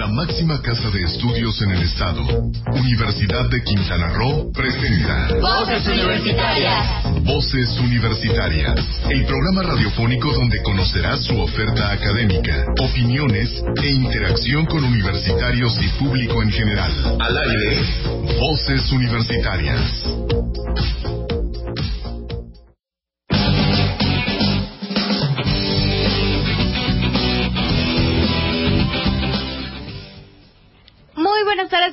[0.00, 2.22] la máxima casa de estudios en el estado,
[2.72, 7.22] Universidad de Quintana Roo, presenta Voces Universitarias.
[7.22, 15.76] Voces Universitarias, el programa radiofónico donde conocerás su oferta académica, opiniones e interacción con universitarios
[15.82, 16.92] y público en general.
[17.20, 17.82] Al aire,
[18.40, 20.02] Voces Universitarias.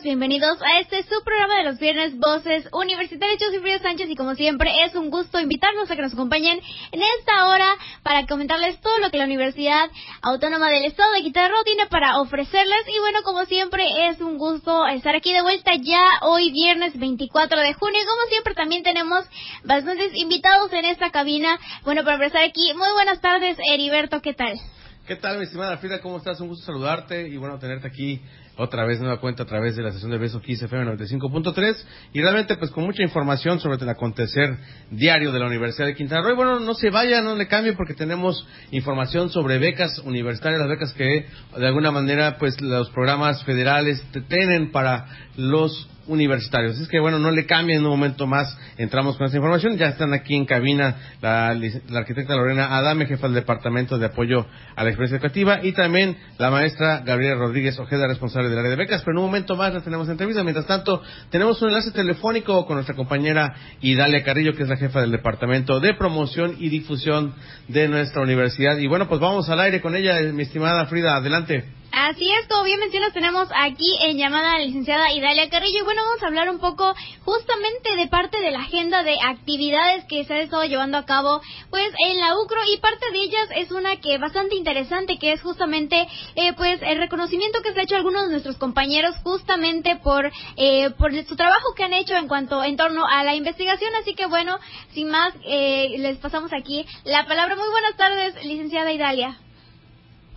[0.08, 3.42] Bienvenidos a este su programa de los viernes Voces Universitarias.
[3.42, 6.62] Yo soy Frida Sánchez y como siempre es un gusto invitarlos a que nos acompañen
[6.94, 9.90] en esta hora para comentarles todo lo que la Universidad
[10.22, 12.88] Autónoma del Estado de Quintana tiene para ofrecerles.
[12.88, 17.60] Y bueno, como siempre es un gusto estar aquí de vuelta ya hoy viernes 24
[17.60, 18.00] de junio.
[18.02, 19.26] Y como siempre también tenemos
[19.66, 21.60] bastantes invitados en esta cabina.
[21.84, 24.58] Bueno, para empezar aquí, muy buenas tardes Heriberto, ¿qué tal?
[25.06, 26.00] ¿Qué tal, mi estimada Frida?
[26.00, 26.40] ¿Cómo estás?
[26.40, 28.22] Un gusto saludarte y bueno, tenerte aquí
[28.58, 31.76] otra vez nueva cuenta a través de la sesión de Beso 15 FM 95.3
[32.14, 34.58] y realmente pues con mucha información sobre el acontecer
[34.92, 36.34] diario de la Universidad de Quintana Roo.
[36.34, 40.70] Y bueno, no se vaya, no le cambie porque tenemos información sobre becas universitarias, las
[40.70, 41.26] becas que
[41.58, 45.06] de alguna manera pues los programas federales tienen para
[45.38, 46.80] los universitarios.
[46.80, 48.58] Es que bueno, no le cambien en un momento más.
[48.78, 49.78] Entramos con esta información.
[49.78, 51.50] Ya están aquí en cabina la,
[51.96, 56.50] arquitecta Lorena Adame, jefa del Departamento de Apoyo a la Experiencia Educativa, y también la
[56.50, 59.02] maestra Gabriela Rodríguez Ojeda, responsable del área de becas.
[59.02, 60.44] Pero en un momento más la tenemos entrevista.
[60.44, 65.02] Mientras tanto, tenemos un enlace telefónico con nuestra compañera Idalia Carrillo, que es la jefa
[65.02, 67.34] del Departamento de Promoción y Difusión
[67.68, 68.78] de nuestra universidad.
[68.78, 71.16] Y bueno, pues vamos al aire con ella, mi estimada Frida.
[71.16, 71.66] Adelante.
[72.00, 75.80] Así es, como bien mencionas, tenemos aquí en llamada a la licenciada Idalia Carrillo.
[75.80, 76.94] Y bueno, vamos a hablar un poco
[77.26, 81.42] justamente de parte de la agenda de actividades que se ha estado llevando a cabo
[81.72, 82.60] pues en la UCRO.
[82.72, 87.00] Y parte de ellas es una que bastante interesante, que es justamente eh, pues el
[87.00, 91.36] reconocimiento que se ha hecho a algunos de nuestros compañeros justamente por, eh, por su
[91.36, 93.96] trabajo que han hecho en cuanto en torno a la investigación.
[93.96, 94.60] Así que bueno,
[94.94, 97.56] sin más, eh, les pasamos aquí la palabra.
[97.56, 99.40] Muy buenas tardes, licenciada Idalia.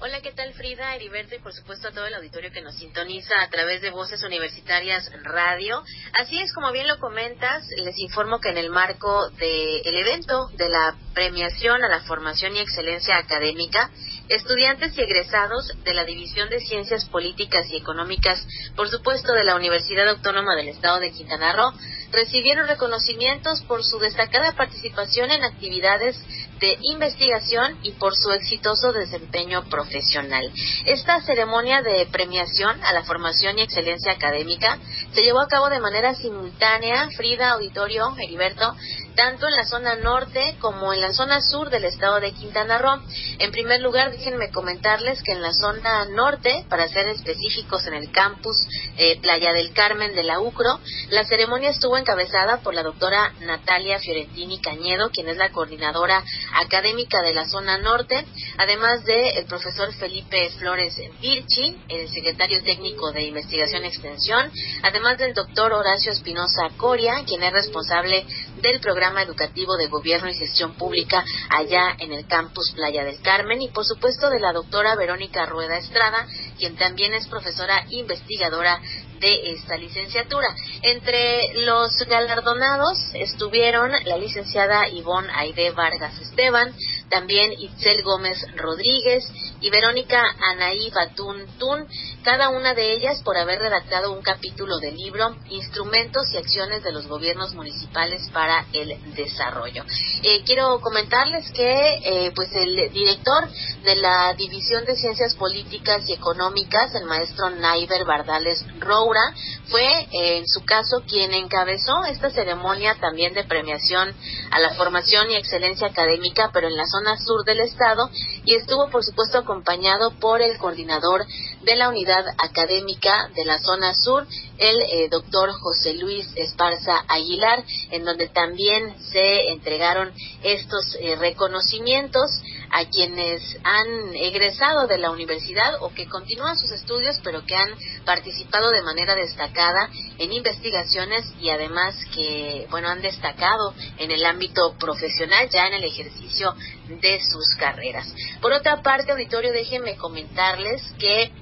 [0.02, 3.34] Hola, ¿qué tal Frida, Heriberto y por supuesto a todo el auditorio que nos sintoniza
[3.42, 5.84] a través de Voces Universitarias Radio?
[6.18, 10.70] Así es, como bien lo comentas, les informo que en el marco del evento de
[10.70, 13.90] la premiación a la formación y excelencia académica,
[14.30, 18.46] estudiantes y egresados de la División de Ciencias Políticas y Económicas,
[18.76, 21.72] por supuesto de la Universidad Autónoma del Estado de Quintana Roo,
[22.12, 26.16] recibieron reconocimientos por su destacada participación en actividades
[26.60, 30.50] de investigación y por su exitoso desempeño profesional.
[30.84, 34.78] Esta ceremonia de premiación a la formación y excelencia académica
[35.12, 38.76] se llevó a cabo de manera simultánea, Frida, Auditorio, Heriberto,
[39.14, 43.00] tanto en la zona norte como en la zona sur del estado de Quintana Roo.
[43.38, 48.10] En primer lugar, déjenme comentarles que en la zona norte, para ser específicos en el
[48.10, 48.56] campus
[48.96, 53.98] eh, Playa del Carmen de la UCRO, la ceremonia estuvo encabezada por la doctora Natalia
[53.98, 56.22] Fiorentini Cañedo, quien es la coordinadora
[56.54, 58.24] académica de la zona norte,
[58.58, 64.50] además de el profesor Felipe Flores Virchi, el secretario técnico de Investigación y Extensión,
[64.82, 68.24] además del doctor Horacio Espinosa Coria, quien es responsable
[68.60, 73.62] del programa educativo de gobierno y gestión pública allá en el campus Playa del Carmen
[73.62, 76.26] y por supuesto de la doctora Verónica Rueda Estrada,
[76.58, 78.80] quien también es profesora investigadora
[79.20, 80.48] de esta licenciatura.
[80.82, 86.74] Entre los galardonados estuvieron la licenciada Ivonne Aide Vargas Esteban,
[87.10, 89.24] también Itzel Gómez Rodríguez
[89.60, 91.86] y Verónica Anaí Batún Tun,
[92.22, 96.92] cada una de ellas por haber redactado un capítulo del libro Instrumentos y acciones de
[96.92, 99.84] los gobiernos municipales para el desarrollo.
[100.22, 103.48] Eh, quiero comentarles que eh, pues el director
[103.82, 109.34] de la División de Ciencias Políticas y Económicas, el maestro Naiber Bardales Roura,
[109.68, 114.14] fue eh, en su caso quien encabezó esta ceremonia también de premiación
[114.50, 118.10] a la formación y excelencia académica, pero en la zona sur del estado,
[118.44, 121.26] y estuvo por supuesto acompañado por el coordinador
[121.62, 124.26] de la unidad académica de la zona sur,
[124.58, 130.12] el eh, doctor José Luis Esparza Aguilar, en donde también se entregaron
[130.42, 132.30] estos eh, reconocimientos
[132.70, 137.70] a quienes han egresado de la universidad o que continúan sus estudios, pero que han
[138.04, 144.74] participado de manera destacada en investigaciones y además que, bueno, han destacado en el ámbito
[144.78, 146.54] profesional ya en el ejercicio
[147.00, 148.12] de sus carreras.
[148.40, 151.32] Por otra parte, auditorio, déjenme comentarles que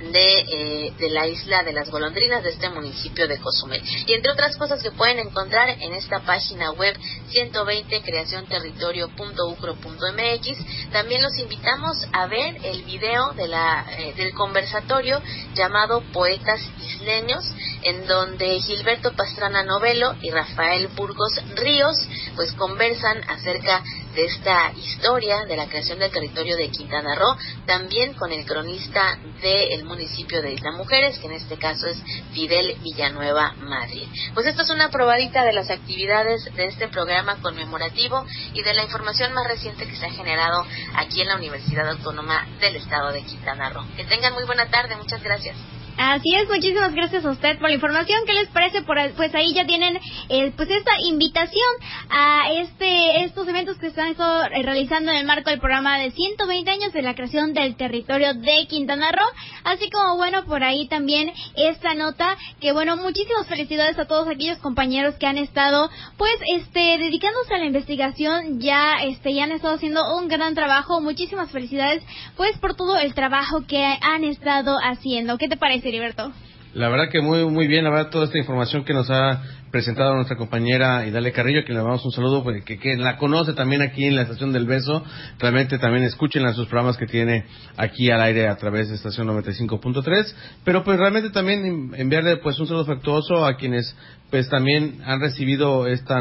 [0.00, 3.82] de, eh, de, la isla de las golondrinas de este municipio de Cozumel.
[4.06, 6.96] Y entre otras cosas que pueden encontrar en esta página web
[7.28, 15.20] 120 creacionterritorio.ucro.mx, también los invitamos a ver el video de la, eh, del conversatorio
[15.54, 17.44] llamado Poetas Isleños,
[17.82, 21.96] en donde Gilberto Pastrana Novelo y Rafael Burgos Ríos
[22.36, 23.82] pues conversan acerca
[24.14, 27.36] de esta historia de la creación del territorio de Quintana Roo,
[27.66, 31.98] también con el cronista del municipio de Isla Mujeres, que en este caso es
[32.32, 34.06] Fidel Villanueva Madrid.
[34.34, 38.84] Pues esto es una probadita de las actividades de este programa conmemorativo y de la
[38.84, 40.64] información más reciente que se ha generado
[40.94, 43.84] aquí en la Universidad Autónoma del Estado de Quintana Roo.
[43.96, 45.56] Que tengan muy buena tarde, muchas gracias.
[45.96, 48.20] Así es, muchísimas gracias a usted por la información.
[48.26, 48.82] ¿Qué les parece?
[48.82, 49.98] Por, pues ahí ya tienen
[50.28, 51.68] eh, pues esta invitación
[52.10, 56.70] a este estos eventos que están eh, realizando en el marco del programa de 120
[56.70, 59.26] años de la creación del territorio de Quintana Roo.
[59.64, 64.58] Así como, bueno, por ahí también esta nota que, bueno, muchísimas felicidades a todos aquellos
[64.58, 68.60] compañeros que han estado, pues, este, dedicándose a la investigación.
[68.60, 71.00] Ya, este, ya han estado haciendo un gran trabajo.
[71.00, 72.02] Muchísimas felicidades,
[72.36, 75.38] pues, por todo el trabajo que han estado haciendo.
[75.38, 75.79] ¿Qué te parece?
[76.72, 79.42] La verdad que muy muy bien, la verdad toda esta información que nos ha
[79.72, 83.54] presentado nuestra compañera Idale Carrillo, que le damos un saludo, porque que, que, la conoce
[83.54, 85.04] también aquí en la Estación del Beso,
[85.40, 87.44] realmente también escuchen sus programas que tiene
[87.76, 90.34] aquí al aire a través de Estación 95.3,
[90.64, 93.96] pero pues realmente también enviarle pues un saludo afectuoso a quienes
[94.30, 96.20] pues también han recibido esta,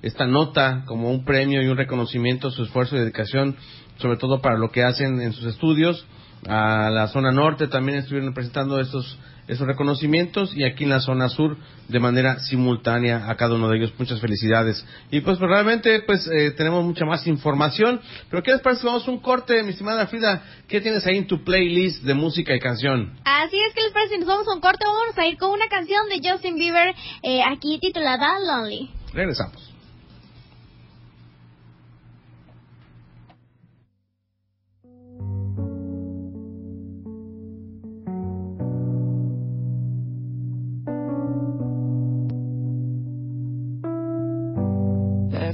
[0.00, 3.56] esta nota como un premio y un reconocimiento su esfuerzo y dedicación,
[3.98, 6.06] sobre todo para lo que hacen en sus estudios,
[6.46, 11.28] a la zona norte también estuvieron presentando estos, estos reconocimientos y aquí en la zona
[11.28, 11.56] sur
[11.88, 13.92] de manera simultánea a cada uno de ellos.
[13.98, 14.84] Muchas felicidades.
[15.10, 18.00] Y pues, pues realmente pues eh, tenemos mucha más información.
[18.30, 18.86] Pero ¿qué les parece?
[18.86, 20.42] Vamos a un corte, mi estimada Frida.
[20.68, 23.18] ¿Qué tienes ahí en tu playlist de música y canción?
[23.24, 24.84] Así es que les parece, nos vamos a un corte.
[24.86, 28.90] Vamos a ir con una canción de Justin Bieber eh, aquí titulada Lonely.
[29.12, 29.70] Regresamos.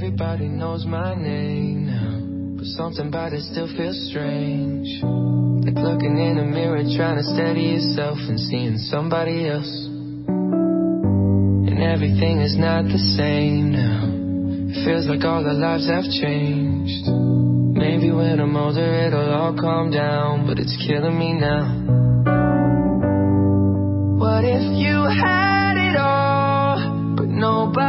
[0.07, 2.23] Everybody knows my name now.
[2.57, 5.03] But something about it still feels strange.
[5.03, 9.67] Like looking in a mirror, trying to steady yourself and seeing somebody else.
[11.67, 14.07] And everything is not the same now.
[14.71, 17.11] It feels like all our lives have changed.
[17.75, 21.83] Maybe when I'm older, it'll all calm down, but it's killing me now.
[24.23, 27.86] What if you had it all, but nobody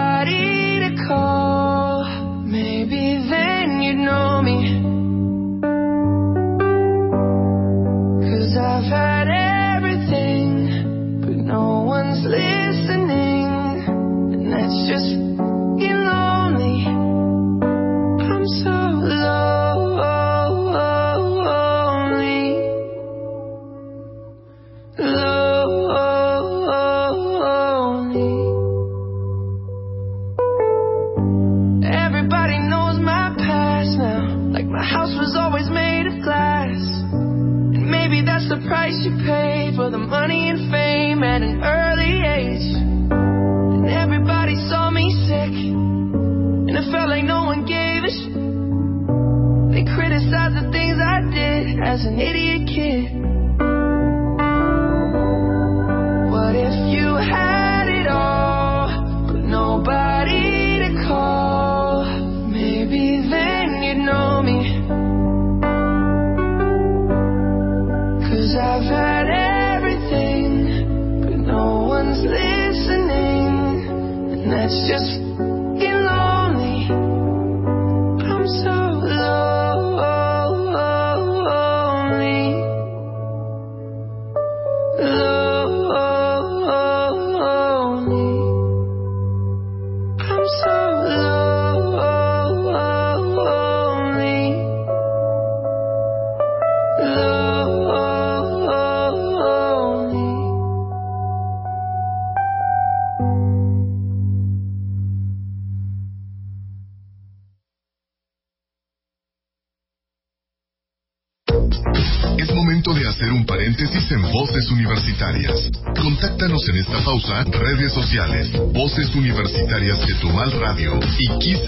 [117.27, 121.59] redes sociales, Voces Universitarias Chetumal Radio y Kiss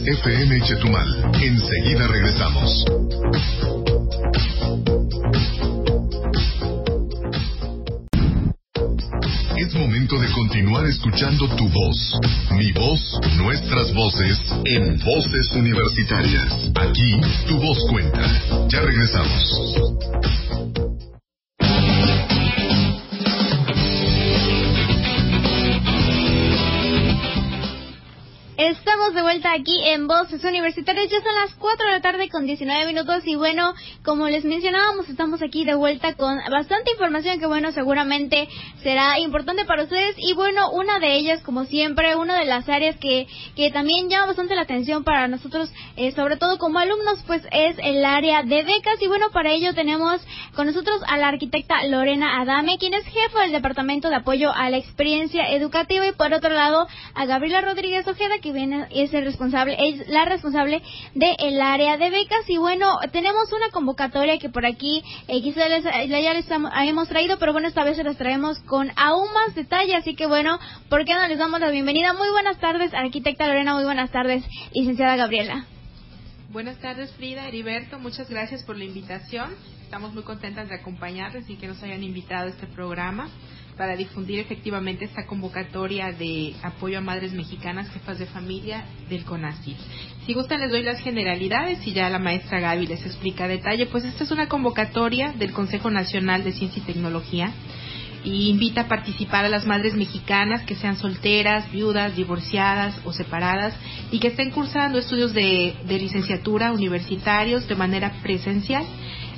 [0.63, 1.32] Chetumal.
[1.34, 2.86] Enseguida regresamos.
[9.58, 12.20] Es momento de continuar escuchando tu voz.
[12.51, 16.54] Mi voz, nuestras voces, en Voces Universitarias.
[16.75, 18.68] Aquí, tu voz cuenta.
[18.70, 19.99] Ya regresamos.
[30.10, 31.08] Voces Universitarias.
[31.12, 35.08] Ya son las 4 de la tarde con 19 minutos y bueno, como les mencionábamos,
[35.08, 38.50] estamos aquí de vuelta con bastante información que bueno, seguramente
[38.82, 40.16] será importante para ustedes.
[40.18, 44.25] Y bueno, una de ellas, como siempre, una de las áreas que, que también llama
[44.25, 48.63] bastante la atención para nosotros, eh, sobre todo como alumnos, pues es el área de
[48.63, 49.00] becas.
[49.01, 50.25] Y bueno, para ello tenemos
[50.56, 54.72] con nosotros a la arquitecta Lorena Adame, quien es jefa del Departamento de Apoyo a
[54.72, 56.08] la Experiencia Educativa.
[56.08, 60.82] Y por otro lado a Gabriela Rodríguez Ojeda, que viene, es el responsable, la responsable
[61.15, 65.84] del área de becas y bueno, tenemos una convocatoria que por aquí eh, quizás les,
[66.10, 66.46] ya les
[66.88, 70.25] hemos traído, pero bueno, esta vez se las traemos con aún más detalle, así que
[70.25, 72.13] bueno, ¿por qué no les damos la bienvenida?
[72.13, 75.65] Muy buenas tardes, arquitecta Lorena, muy buenas tardes, licenciada Gabriela.
[76.51, 78.00] Buenas tardes, Frida, Heriberto.
[78.00, 79.53] Muchas gracias por la invitación.
[79.84, 83.29] Estamos muy contentas de acompañarles y que nos hayan invitado a este programa
[83.80, 89.78] para difundir efectivamente esta convocatoria de apoyo a madres mexicanas, jefas de familia del CONACYT.
[90.26, 93.86] Si gustan, les doy las generalidades y ya la maestra Gaby les explica detalle.
[93.86, 97.54] Pues esta es una convocatoria del Consejo Nacional de Ciencia y Tecnología
[98.26, 103.74] y invita a participar a las madres mexicanas que sean solteras, viudas, divorciadas o separadas
[104.12, 108.84] y que estén cursando estudios de, de licenciatura universitarios de manera presencial.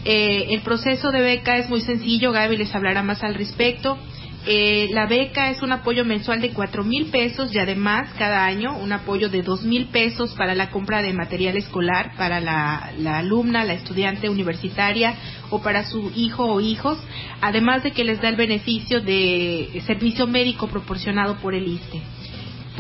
[0.04, 4.00] Eh, el proceso de beca es muy sencillo, Gaby les hablará más al respecto.
[4.48, 8.76] Eh, la beca es un apoyo mensual de cuatro mil pesos y además cada año
[8.76, 13.20] un apoyo de dos mil pesos para la compra de material escolar para la, la
[13.20, 15.14] alumna, la estudiante universitaria
[15.52, 16.98] o para su hijo o hijos,
[17.40, 22.02] además de que les da el beneficio de servicio médico proporcionado por el ISTE.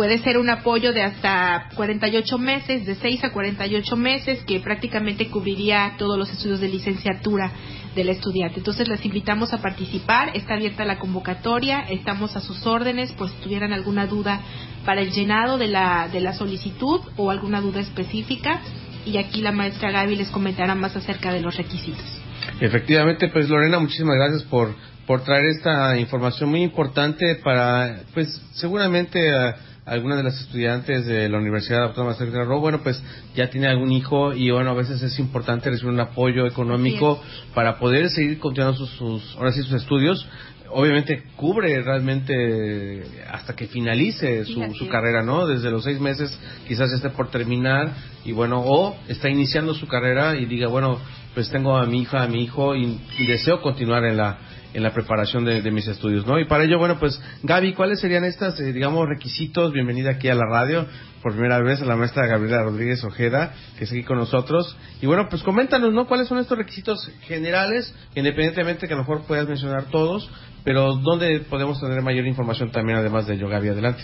[0.01, 5.27] Puede ser un apoyo de hasta 48 meses, de 6 a 48 meses, que prácticamente
[5.27, 7.51] cubriría todos los estudios de licenciatura
[7.93, 8.57] del estudiante.
[8.57, 13.43] Entonces les invitamos a participar, está abierta la convocatoria, estamos a sus órdenes, pues si
[13.43, 14.41] tuvieran alguna duda
[14.85, 18.59] para el llenado de la, de la solicitud o alguna duda específica.
[19.05, 22.19] Y aquí la maestra Gaby les comentará más acerca de los requisitos.
[22.59, 24.73] Efectivamente, pues Lorena, muchísimas gracias por,
[25.05, 31.27] por traer esta información muy importante para, pues seguramente a algunas de las estudiantes de
[31.27, 33.01] la Universidad Autónoma de Quintana Roo, bueno, pues
[33.35, 37.21] ya tiene algún hijo y bueno, a veces es importante recibir un apoyo económico
[37.55, 40.27] para poder seguir continuando sus, sus, ahora sí, sus estudios.
[40.73, 45.45] Obviamente cubre realmente hasta que finalice su, su carrera, ¿no?
[45.45, 47.91] Desde los seis meses quizás esté por terminar
[48.23, 50.97] y bueno, o está iniciando su carrera y diga, bueno,
[51.33, 54.37] pues tengo a mi hija, a mi hijo y, y deseo continuar en la
[54.73, 56.39] en la preparación de, mis estudios, ¿no?
[56.39, 59.73] Y para ello, bueno, pues Gaby, ¿cuáles serían estas, eh, digamos, requisitos?
[59.73, 60.85] Bienvenida aquí a la radio
[61.21, 64.77] por primera vez a la maestra Gabriela Rodríguez Ojeda, que está aquí con nosotros.
[65.01, 66.07] Y bueno, pues coméntanos, ¿no?
[66.07, 70.29] ¿Cuáles son estos requisitos generales, independientemente que a lo mejor puedas mencionar todos,
[70.63, 73.69] pero dónde podemos tener mayor información también, además de ello, Gaby?
[73.69, 74.03] Adelante.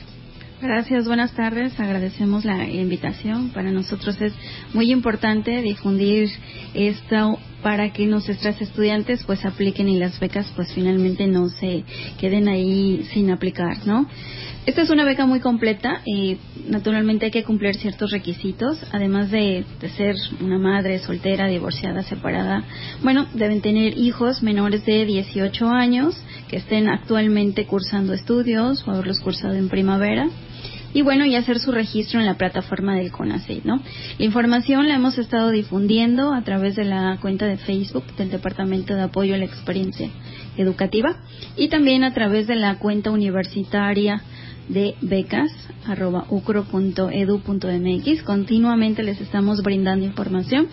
[0.60, 1.80] Gracias, buenas tardes.
[1.80, 3.50] Agradecemos la invitación.
[3.50, 4.34] Para nosotros es
[4.74, 6.30] muy importante difundir
[6.74, 11.84] esto para que nuestras estudiantes pues apliquen y las becas pues finalmente no se
[12.18, 14.08] queden ahí sin aplicar, ¿no?
[14.66, 16.38] Esta es una beca muy completa y
[16.70, 22.64] naturalmente hay que cumplir ciertos requisitos, además de, de, ser una madre soltera, divorciada, separada.
[23.04, 26.16] Bueno, deben tener hijos menores de 18 años
[26.48, 30.30] que estén actualmente cursando estudios o haberlos cursado en primavera
[30.94, 33.82] y bueno, y hacer su registro en la plataforma del CONACYT, ¿no?
[34.18, 38.96] La información la hemos estado difundiendo a través de la cuenta de Facebook del Departamento
[38.96, 40.10] de Apoyo a la Experiencia
[40.58, 41.18] Educativa
[41.56, 44.22] y también a través de la cuenta universitaria
[44.70, 45.52] de becas
[45.86, 48.24] arroba ucro.edu.mx.
[48.24, 50.68] Continuamente les estamos brindando información.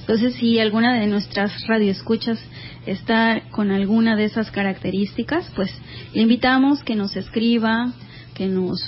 [0.00, 2.38] Entonces, si alguna de nuestras radioescuchas
[2.86, 5.70] está con alguna de esas características, pues
[6.14, 7.92] le invitamos que nos escriba,
[8.34, 8.78] que nos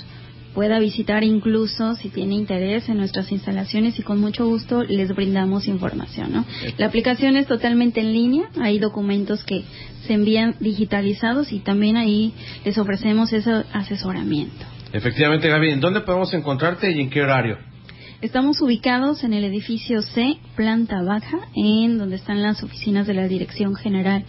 [0.53, 5.67] pueda visitar incluso si tiene interés en nuestras instalaciones y con mucho gusto les brindamos
[5.67, 6.33] información.
[6.33, 6.45] ¿no?
[6.77, 9.63] La aplicación es totalmente en línea, hay documentos que
[10.05, 12.33] se envían digitalizados y también ahí
[12.65, 14.65] les ofrecemos ese asesoramiento.
[14.91, 17.57] Efectivamente, Gaby, ¿en dónde podemos encontrarte y en qué horario?
[18.21, 23.29] Estamos ubicados en el edificio C, planta baja, en donde están las oficinas de la
[23.29, 24.25] Dirección General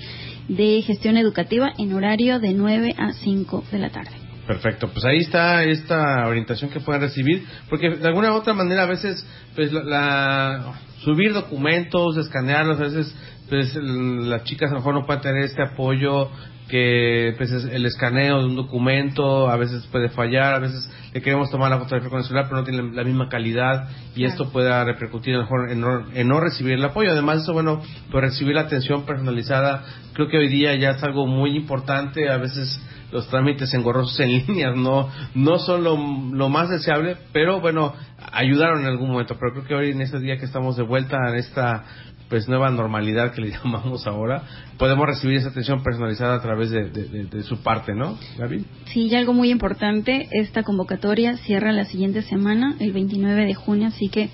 [0.49, 4.20] de Gestión Educativa en horario de 9 a 5 de la tarde.
[4.51, 8.83] Perfecto, pues ahí está esta orientación que pueden recibir, porque de alguna u otra manera
[8.83, 10.73] a veces, pues la,
[11.05, 13.15] subir documentos, escanearlos, a veces
[13.49, 16.31] pues las chicas a lo mejor no pueden tener este apoyo
[16.69, 21.49] que pues el escaneo de un documento a veces puede fallar, a veces le queremos
[21.51, 24.85] tomar la fotografía con el celular pero no tiene la misma calidad y esto pueda
[24.85, 27.13] repercutir mejor en no, en no recibir el apoyo.
[27.13, 31.27] Además eso, bueno, pues recibir la atención personalizada creo que hoy día ya es algo
[31.27, 32.81] muy importante, a veces
[33.13, 37.95] los trámites engorrosos en línea no no son lo, lo, más deseable, pero bueno,
[38.33, 39.37] ayudaron en algún momento.
[39.39, 41.85] Pero creo que hoy en este día que estamos de vuelta en esta
[42.29, 44.43] pues nueva normalidad que le llamamos ahora,
[44.79, 48.65] podemos recibir esa atención personalizada a través de, de, de, su parte, ¿no, Gaby?
[48.87, 53.89] Sí, y algo muy importante, esta convocatoria cierra la siguiente semana, el 29 de junio,
[53.89, 54.31] así que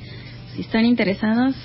[0.54, 1.56] si están interesados,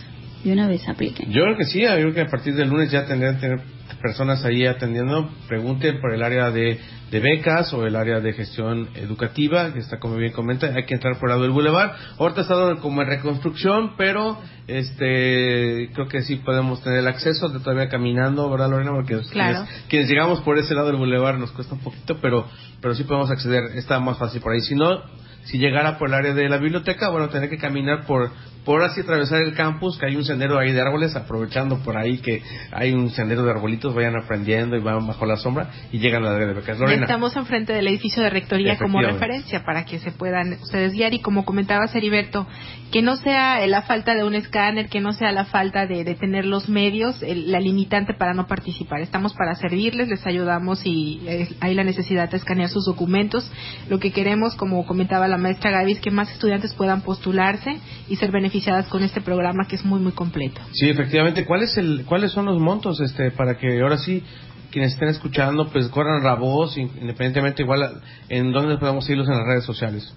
[0.44, 1.32] de una vez apliquen.
[1.32, 3.62] Yo creo que sí, yo creo que a partir del lunes ya tendrán que tener
[4.02, 6.80] personas ahí atendiendo, pregunten por el área de,
[7.12, 10.96] de, becas o el área de gestión educativa, que está como bien comenta, hay que
[10.96, 11.96] entrar por el lado del bulevar.
[12.18, 17.60] Ahorita está como en reconstrucción, pero este creo que sí podemos tener el acceso de
[17.60, 18.92] todavía caminando, ¿verdad Lorena?
[18.92, 19.66] Porque claro.
[19.66, 22.48] quienes, quienes, llegamos por ese lado del bulevar nos cuesta un poquito, pero
[22.82, 24.62] pero sí podemos acceder, está más fácil por ahí.
[24.62, 25.02] Si no,
[25.44, 28.32] si llegara por el área de la biblioteca, bueno, tener que caminar por
[28.64, 32.20] por así atravesar el campus, que hay un sendero ahí de árboles, aprovechando por ahí
[32.20, 36.24] que hay un sendero de arbolitos, vayan aprendiendo y van bajo la sombra y llegan
[36.24, 36.78] a la de becas.
[36.78, 37.04] Lorena.
[37.04, 41.20] Estamos enfrente del edificio de rectoría como referencia para que se puedan ustedes guiar y
[41.20, 42.48] como comentaba Heriberto,
[42.92, 46.16] que no sea la falta de un escáner, que no sea la falta de, de
[46.16, 49.02] tener los medios, el, la limitante para no participar.
[49.02, 53.52] Estamos para servirles, les ayudamos y eh, hay la necesidad de escanear sus documentos.
[53.90, 58.16] Lo que queremos, como comentaba la maestra Gaby, es que más estudiantes puedan postularse y
[58.18, 60.60] ser beneficiados beneficiadas con este programa que es muy muy completo.
[60.74, 61.46] Sí, efectivamente.
[61.46, 64.24] ¿Cuál es el, ¿Cuáles son los montos este para que ahora sí
[64.72, 69.46] quienes estén escuchando pues corran la voz independientemente igual en dónde podemos irlos en las
[69.48, 70.14] redes sociales?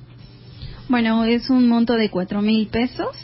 [0.89, 3.17] Bueno, es un monto de cuatro mil pesos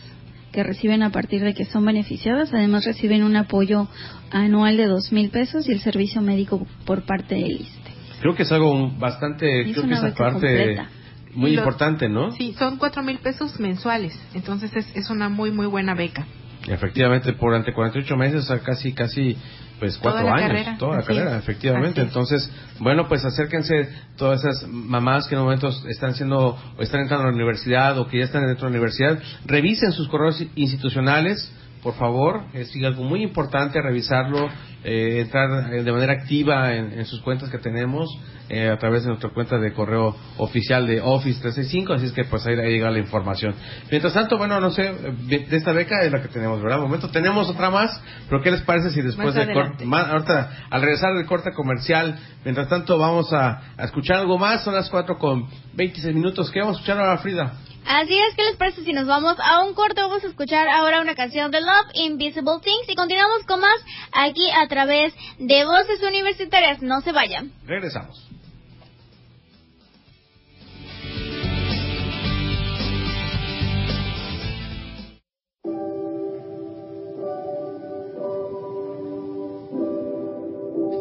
[0.53, 2.55] que reciben a partir de que son beneficiadas.
[2.55, 3.89] Además reciben un apoyo
[4.31, 7.91] anual de dos mil pesos y el servicio médico por parte del ISTE.
[8.21, 10.89] Creo que es algo bastante, Es creo que esa parte completa.
[11.35, 12.33] Muy los- importante, ¿no?
[12.33, 16.27] Sí, son cuatro mil pesos mensuales, entonces es, es una muy muy buena beca.
[16.67, 19.35] Efectivamente, por ante 48 meses, a casi, casi,
[19.79, 22.01] pues Toda cuatro la años, carrera, toda la así carrera, es, efectivamente.
[22.03, 23.89] Entonces, bueno, pues acérquense
[24.19, 28.07] todas esas mamás que en momentos están siendo, o están entrando a la universidad, o
[28.09, 31.51] que ya están dentro de la universidad, revisen sus correos institucionales,
[31.83, 34.49] por favor, es algo muy importante revisarlo,
[34.85, 38.09] eh, entrar eh, de manera activa en, en sus cuentas que tenemos
[38.49, 42.25] eh, a través de nuestra cuenta de correo oficial de Office 365, así es que
[42.25, 43.55] pues ahí, ahí llega la información.
[43.91, 44.93] Mientras tanto, bueno, no sé,
[45.29, 46.77] de esta beca es la que tenemos, ¿verdad?
[46.79, 49.69] De momento tenemos otra más, pero ¿qué les parece si después Más de adelante.
[49.71, 54.37] corte, más- ahorita, al regresar del corte comercial, mientras tanto vamos a, a escuchar algo
[54.39, 57.53] más, son las 4 con 26 minutos, ¿qué vamos a escuchar ahora, Frida?
[57.87, 60.01] Así es, ¿qué les parece si nos vamos a un corte?
[60.01, 63.81] Vamos a escuchar ahora una canción de Love, Invisible Things, y continuamos con más
[64.13, 66.83] aquí a través de Voces Universitarias.
[66.83, 67.53] No se vayan.
[67.67, 68.27] Regresamos.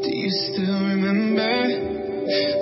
[0.02, 1.68] Do you still remember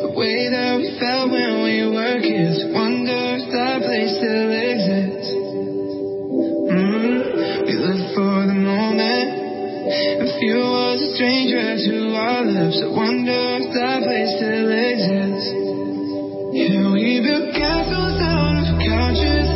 [0.01, 2.65] the way that we felt when we were kids?
[2.73, 3.26] Wonder
[3.97, 5.29] place still exists.
[6.69, 7.17] Mm,
[7.65, 9.29] we lived for the moment
[10.21, 12.77] If You was a stranger to our lips.
[12.77, 15.49] I wonder if that place still exists.
[16.53, 19.46] Yeah, we built castles out of couches,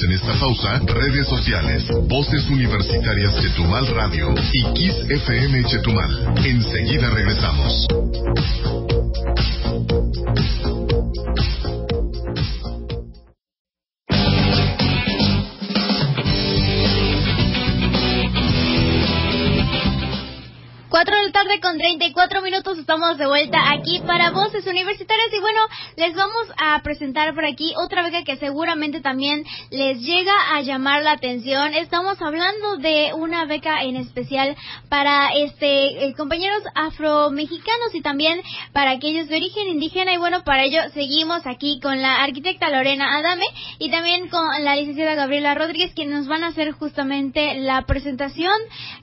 [0.00, 4.94] En esta pausa, redes sociales, Voces Universitarias Chetumal Radio y Kiss
[5.64, 6.32] Chetumal.
[6.42, 7.86] Enseguida regresamos.
[21.62, 25.60] Con 34 minutos estamos de vuelta aquí para Voces Universitarias y bueno,
[25.96, 31.04] les vamos a presentar por aquí otra beca que seguramente también les llega a llamar
[31.04, 31.72] la atención.
[31.74, 34.56] Estamos hablando de una beca en especial
[34.88, 38.40] para este eh, compañeros afromexicanos y también
[38.72, 43.18] para aquellos de origen indígena y bueno, para ello seguimos aquí con la arquitecta Lorena
[43.18, 43.46] Adame
[43.78, 48.52] y también con la licenciada Gabriela Rodríguez quienes nos van a hacer justamente la presentación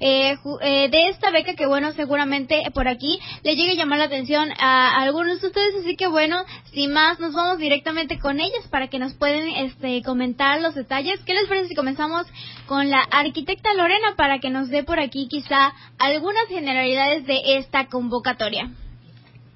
[0.01, 4.05] eh, eh, de esta beca que bueno, seguramente por aquí le llegue a llamar la
[4.05, 8.67] atención a algunos de ustedes, así que bueno, sin más, nos vamos directamente con ellas
[8.69, 11.19] para que nos pueden este, comentar los detalles.
[11.25, 12.27] ¿Qué les parece si comenzamos
[12.67, 17.87] con la arquitecta Lorena para que nos dé por aquí quizá algunas generalidades de esta
[17.87, 18.71] convocatoria?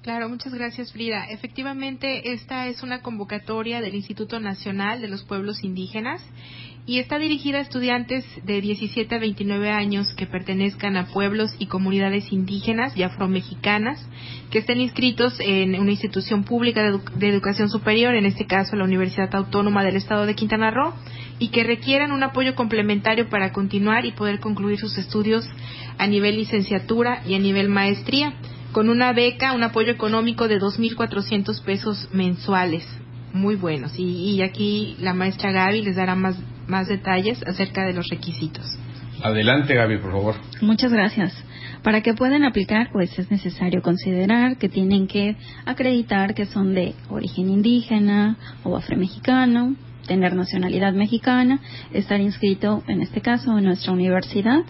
[0.02, 1.24] Claro, muchas gracias Frida.
[1.30, 6.20] Efectivamente, esta es una convocatoria del Instituto Nacional de los Pueblos Indígenas
[6.86, 11.66] y está dirigida a estudiantes de 17 a 29 años que pertenezcan a pueblos y
[11.66, 14.06] comunidades indígenas y afromexicanas
[14.50, 18.84] que estén inscritos en una institución pública de, de educación superior, en este caso la
[18.84, 20.92] Universidad Autónoma del Estado de Quintana Roo,
[21.38, 25.48] y que requieran un apoyo complementario para continuar y poder concluir sus estudios
[25.98, 28.34] a nivel licenciatura y a nivel maestría
[28.72, 32.84] con una beca, un apoyo económico de 2.400 pesos mensuales.
[33.32, 33.98] Muy buenos.
[33.98, 38.64] Y, y aquí la maestra Gaby les dará más, más detalles acerca de los requisitos.
[39.22, 40.34] Adelante, Gaby, por favor.
[40.60, 41.32] Muchas gracias.
[41.82, 46.94] Para que puedan aplicar, pues es necesario considerar que tienen que acreditar que son de
[47.10, 51.60] origen indígena o afromexicano, tener nacionalidad mexicana,
[51.92, 54.60] estar inscrito en este caso en nuestra universidad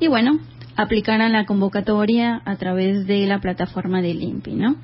[0.00, 0.38] y bueno,
[0.76, 4.76] aplicaran la convocatoria a través de la plataforma del INPI, ¿no?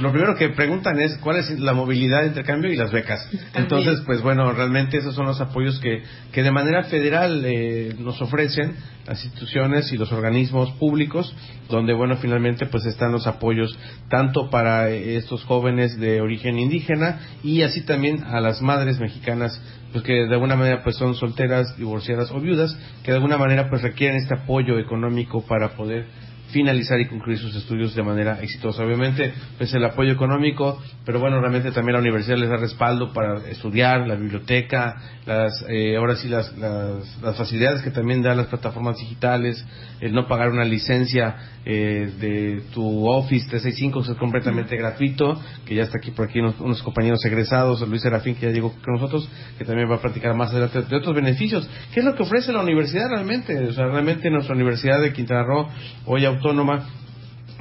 [0.01, 3.27] lo primero que preguntan es cuál es la movilidad de intercambio y las becas.
[3.56, 8.21] Entonces, pues bueno, realmente esos son los apoyos que, que de manera federal eh, nos
[8.21, 8.75] ofrecen
[9.08, 11.34] las instituciones y los organismos públicos,
[11.69, 13.77] donde bueno, finalmente pues están los apoyos
[14.10, 19.62] tanto para estos jóvenes de origen indígena y así también a las madres mexicanas
[19.93, 23.69] pues que de alguna manera pues son solteras, divorciadas o viudas, que de alguna manera
[23.69, 26.08] pues requieren este apoyo económico para poder
[26.51, 28.83] finalizar y concluir sus estudios de manera exitosa.
[28.83, 33.38] Obviamente, pues el apoyo económico, pero bueno, realmente también la universidad les da respaldo para
[33.49, 38.97] estudiar, la biblioteca, las, eh, ahora sí las, las, facilidades que también dan las plataformas
[38.97, 39.63] digitales,
[39.99, 45.75] el no pagar una licencia eh, de tu Office 365 que es completamente gratuito, que
[45.75, 49.29] ya está aquí por aquí unos, compañeros egresados, Luis Serafín que ya llegó con nosotros,
[49.57, 51.69] que también va a platicar más adelante de otros beneficios.
[51.93, 53.57] ¿Qué es lo que ofrece la universidad realmente?
[53.67, 55.67] O sea, realmente nuestra Universidad de Quintana Roo,
[56.05, 56.86] hoy autónoma,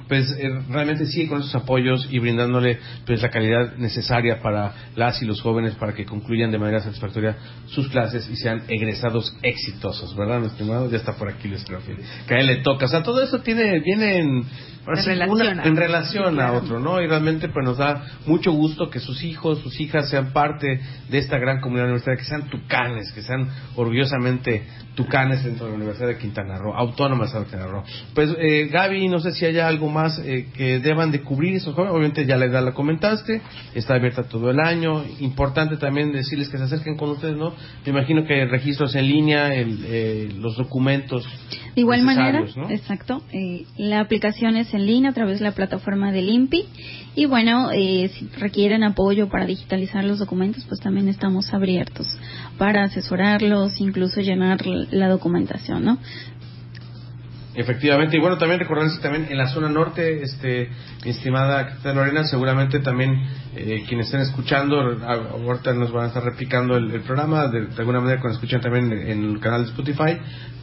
[0.08, 5.20] pues eh, realmente sigue con esos apoyos y brindándole pues la calidad necesaria para las
[5.22, 10.14] y los jóvenes para que concluyan de manera satisfactoria sus clases y sean egresados exitosos,
[10.16, 10.90] ¿verdad, mi estimado?
[10.90, 11.80] Ya está por aquí les creo
[12.26, 12.86] que a él le toca.
[12.86, 14.44] O sea, todo eso tiene, viene en,
[15.64, 17.00] en relación, a otro, ¿no?
[17.00, 21.18] Y realmente pues nos da mucho gusto que sus hijos, sus hijas sean parte de
[21.18, 24.64] esta gran comunidad universitaria, que sean tucanes, que sean orgullosamente
[24.94, 27.82] tucanes dentro de la Universidad de Quintana Roo, autónomas de Quintana Roo.
[28.14, 31.74] Pues eh, Gaby, no sé si hay algo más eh, que deban de cubrir esos
[31.74, 33.40] jóvenes, obviamente ya la edad la comentaste,
[33.74, 37.52] está abierta todo el año, importante también decirles que se acerquen con ustedes, ¿no?
[37.84, 41.26] Me imagino que registros en línea, el, eh, los documentos.
[41.74, 46.10] De igual manera, exacto, eh, la aplicación es en línea a través de la plataforma
[46.12, 46.64] del INPI
[47.14, 52.06] y bueno, eh, si requieren apoyo para digitalizar los documentos, pues también estamos abiertos
[52.58, 55.98] para asesorarlos, incluso llenar la documentación, ¿no?
[57.56, 60.68] Efectivamente, y bueno, también recordarles que también en la zona norte, este,
[61.04, 63.18] mi estimada Lorena, seguramente también
[63.56, 68.20] eh, quienes estén escuchando, ahorita nos van a estar replicando el, programa, de, alguna manera
[68.20, 70.18] cuando escuchan también en el canal de Spotify,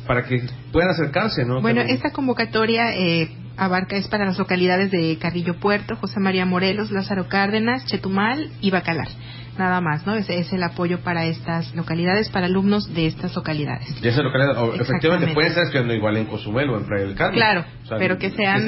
[0.06, 1.62] para que puedan acercarse, ¿no?
[1.62, 6.92] Bueno, esta convocatoria eh, abarca, es para las localidades de Carrillo Puerto, José María Morelos,
[6.92, 9.08] Lázaro Cárdenas, Chetumal y Bacalar
[9.58, 10.16] nada más, ¿no?
[10.16, 14.02] Ese es el apoyo para estas localidades, para alumnos de estas localidades.
[14.02, 17.36] De esas localidades, efectivamente, pueden estar estudiando igual en Cozumel o en Playa del Carmen.
[17.36, 17.66] Claro,
[17.98, 18.68] pero que sean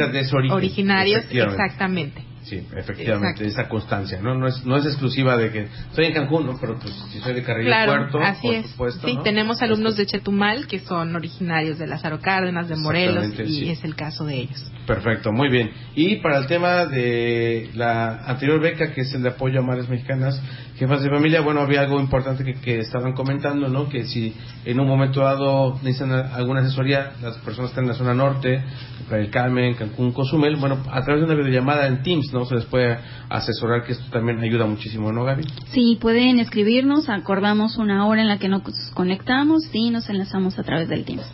[0.52, 2.35] originarios, exactamente.
[2.46, 4.36] Sí, efectivamente, esa constancia, ¿no?
[4.36, 6.58] No es, no es exclusiva de que soy en Cancún, ¿no?
[6.62, 9.08] Pero pues si soy de Carrillo Puerto, así por supuesto.
[9.08, 13.84] Sí, tenemos alumnos de Chetumal que son originarios de Lázaro Cárdenas, de Morelos, y es
[13.84, 14.72] el caso de ellos.
[14.86, 15.72] Perfecto, muy bien.
[15.96, 19.90] Y para el tema de la anterior beca, que es el de apoyo a madres
[19.90, 20.40] mexicanas,
[20.78, 23.90] jefas de familia, bueno, había algo importante que, que estaban comentando, ¿no?
[23.90, 28.14] Que si en un momento dado necesitan alguna asesoría, las personas están en la zona
[28.14, 28.62] norte,
[29.10, 32.46] para el Carmen, Cancún, Cozumel, bueno, a través de una videollamada en Teams, ¿no?
[32.46, 35.44] Se les puede asesorar, que esto también ayuda muchísimo, ¿no, Gaby?
[35.72, 38.62] Sí, pueden escribirnos, acordamos una hora en la que nos
[38.94, 41.26] conectamos y nos enlazamos a través del Teams.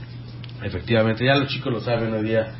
[0.64, 2.54] Efectivamente, ya los chicos lo saben hoy día,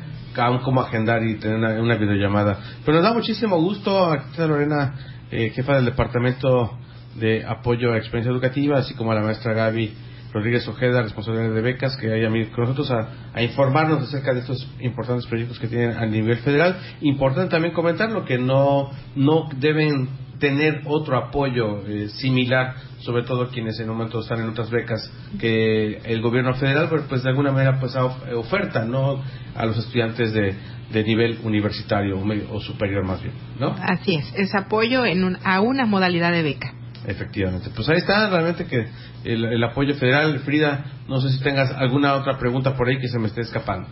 [0.64, 2.58] cómo agendar y tener una, una videollamada.
[2.84, 4.94] Pero nos da muchísimo gusto, aquí está Lorena,
[5.30, 6.78] eh, jefa del Departamento
[7.14, 9.92] de Apoyo a Experiencia Educativa, así como a la maestra Gaby
[10.32, 14.66] Rodríguez Ojeda, responsable de becas, que haya venido con nosotros a, informarnos acerca de estos
[14.80, 16.76] importantes proyectos que tienen a nivel federal.
[17.00, 23.48] Importante también comentar lo que no, no deben tener otro apoyo eh, similar, sobre todo
[23.48, 27.52] quienes en un momento están en otras becas que el gobierno federal, pues de alguna
[27.52, 29.22] manera pues oferta, ¿no?
[29.54, 30.56] A los estudiantes de,
[30.92, 33.76] de nivel universitario o, medio, o, superior más bien, ¿no?
[33.80, 36.74] Así es, es apoyo en un, a una modalidad de beca.
[37.06, 37.70] Efectivamente.
[37.74, 38.86] Pues ahí está realmente que
[39.24, 40.38] el, apoyo federal.
[40.40, 43.88] Frida, no sé si tengas alguna otra pregunta por ahí que se me esté escapando.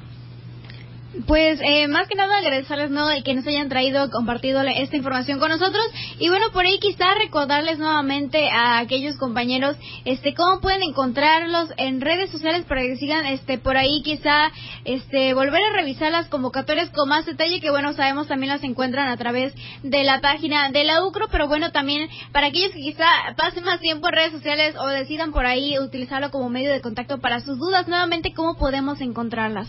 [1.26, 3.08] Pues eh, más que nada agradecerles ¿no?
[3.24, 5.82] que nos hayan traído, compartido esta información con nosotros
[6.20, 12.00] y bueno por ahí quizá recordarles nuevamente a aquellos compañeros este cómo pueden encontrarlos en
[12.00, 14.52] redes sociales para que sigan este por ahí quizá
[14.84, 19.08] este volver a revisar las convocatorias con más detalle que bueno sabemos también las encuentran
[19.08, 23.06] a través de la página de la UCRO pero bueno también para aquellos que quizá
[23.36, 27.18] pasen más tiempo en redes sociales o decidan por ahí utilizarlo como medio de contacto
[27.18, 29.68] para sus dudas nuevamente cómo podemos encontrarlas.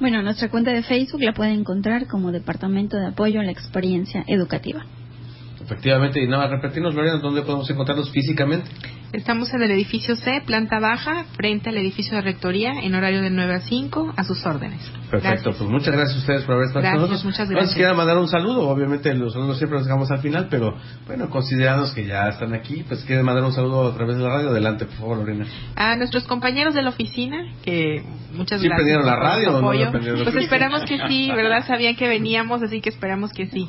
[0.00, 4.24] Bueno, nuestra cuenta de Facebook la pueden encontrar como Departamento de Apoyo a la Experiencia
[4.26, 4.84] Educativa.
[5.64, 8.70] Efectivamente, y nada, repetirnos, Lorena, ¿dónde podemos encontrarlos físicamente?
[9.14, 13.30] Estamos en el edificio C, planta baja, frente al edificio de rectoría, en horario de
[13.30, 14.82] 9 a 5, a sus órdenes.
[15.08, 15.56] Perfecto, gracias.
[15.56, 17.24] pues muchas gracias a ustedes por haber estado gracias, con nosotros.
[17.24, 17.70] Muchas gracias.
[17.70, 21.30] No quisiera mandar un saludo, obviamente los saludos siempre los dejamos al final, pero bueno,
[21.30, 24.50] considerando que ya están aquí, pues quieren mandar un saludo a través de la radio,
[24.50, 25.46] adelante, por favor, Lorena.
[25.76, 28.76] A nuestros compañeros de la oficina, que muchas ¿Sí gracias.
[28.76, 30.24] prendieron la radio o no?
[30.24, 31.64] Pues esperamos que sí, ¿verdad?
[31.66, 33.68] Sabían que veníamos, así que esperamos que sí.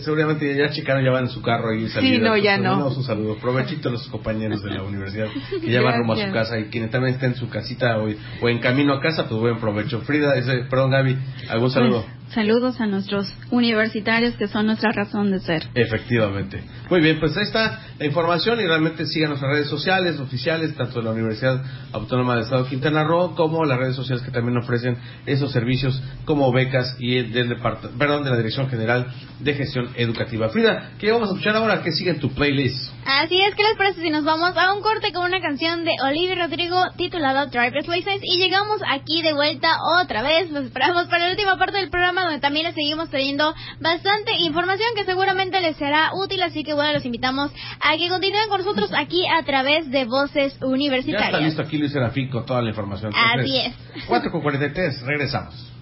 [0.00, 2.18] Seguramente ya checaron, ya van en su carro ahí saliendo.
[2.18, 2.88] Sí, no, ya no.
[2.88, 3.36] Un saludo.
[3.36, 5.28] Provechito a los compañeros de la universidad
[5.60, 8.08] que ya van rumbo a su casa y quienes también estén en su casita o,
[8.40, 10.00] o en camino a casa, pues buen provecho.
[10.00, 11.18] Frida, ese, perdón Gaby,
[11.50, 12.02] ¿algún saludo?
[12.02, 15.62] Pues, saludos a nuestros universitarios que son nuestra razón de ser.
[15.74, 16.62] Efectivamente.
[16.90, 20.98] Muy bien, pues ahí está la información y realmente sigan nuestras redes sociales oficiales, tanto
[20.98, 24.58] de la Universidad Autónoma del Estado de Quintana Roo como las redes sociales que también
[24.58, 29.06] ofrecen esos servicios como becas y del departamento, perdón, de la Dirección General
[29.38, 30.48] de Gestión Educativa.
[30.48, 31.82] Frida, ¿qué vamos a escuchar ahora?
[31.82, 32.92] ¿Qué sigue en tu playlist?
[33.06, 35.92] Así es, ¿qué les parece si nos vamos a un corte con una canción de
[36.02, 41.26] Olivia Rodrigo titulada Driver's License y llegamos aquí de vuelta otra vez, los esperamos para
[41.26, 45.76] la última parte del programa donde también les seguimos trayendo bastante información que seguramente les
[45.76, 49.90] será útil, así que bueno, los invitamos a que continúen con nosotros aquí a través
[49.90, 51.30] de Voces Universitarias.
[51.30, 53.12] Ya está listo aquí Luis Serafín con toda la información.
[53.14, 53.74] Así es.
[54.06, 55.73] 4 con 43, regresamos.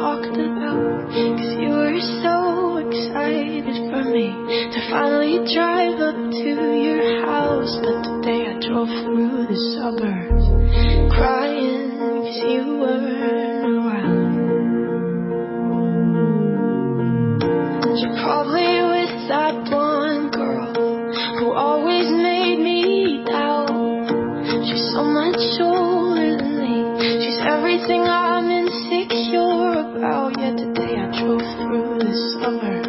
[0.00, 1.12] Talked about.
[1.12, 4.32] Cause you were so excited for me
[4.72, 7.76] to finally drive up to your house.
[7.84, 10.44] But today I drove through the suburbs,
[11.12, 14.40] crying cause you weren't around.
[18.00, 20.72] You're probably with that blonde girl
[21.38, 23.68] who always made me doubt.
[24.64, 27.20] She's so much older than me.
[27.20, 28.29] She's everything I'm
[32.12, 32.79] summer.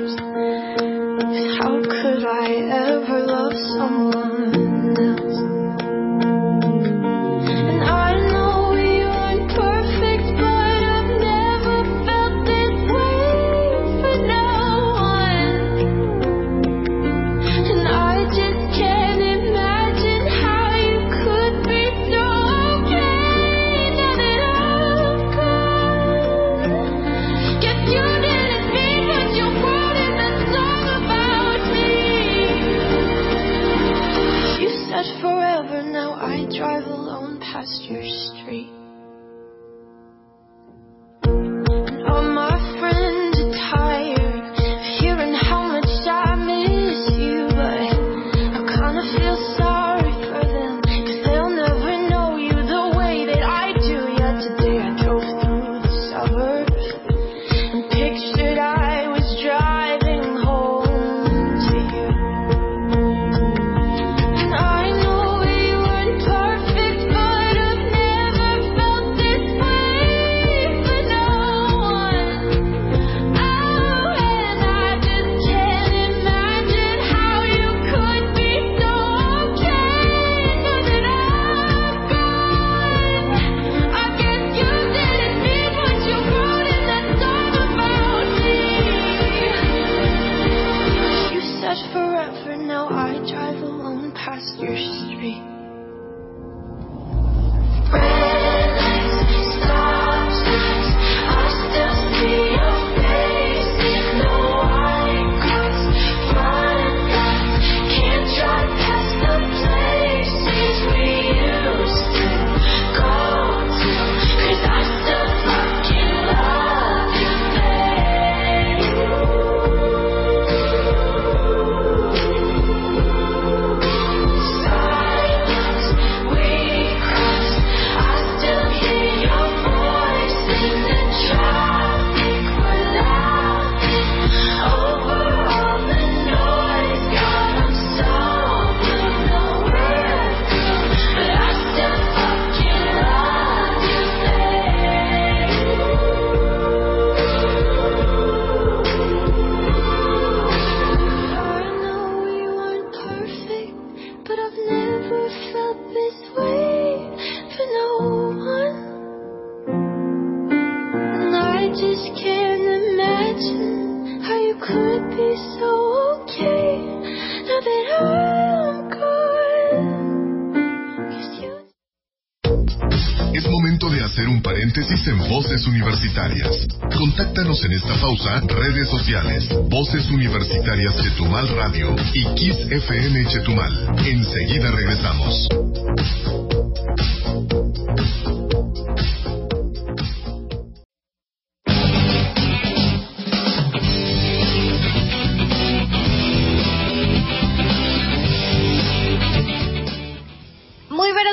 [178.19, 183.95] Redes sociales, Voces Universitarias Chetumal Radio y Kiss FM Chetumal.
[184.05, 185.60] Enseguida regresamos.